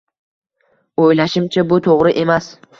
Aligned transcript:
Oʻylashimcha, 1.05 1.67
bu 1.73 1.81
toʻgʻri 1.91 2.19
emas. 2.27 2.53